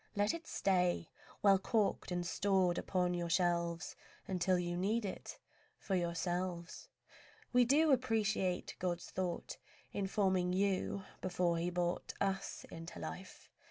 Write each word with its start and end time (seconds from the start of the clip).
Let 0.15 0.33
it 0.33 0.47
stay, 0.47 1.11
Well 1.43 1.59
corked 1.59 2.09
and 2.11 2.25
stored 2.25 2.79
upon 2.79 3.13
your 3.13 3.29
shelves, 3.29 3.95
Until 4.27 4.57
you 4.57 4.75
need 4.75 5.05
it 5.05 5.37
for 5.77 5.93
yourselves. 5.93 6.89
We 7.53 7.65
do 7.65 7.91
appreciate 7.91 8.75
God's 8.79 9.11
thought 9.11 9.57
In 9.93 10.07
forming 10.07 10.53
you, 10.53 11.03
before 11.21 11.59
He 11.59 11.69
brought 11.69 12.15
Us 12.19 12.65
into 12.71 12.97
life. 12.97 13.47